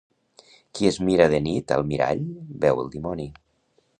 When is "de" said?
1.33-1.41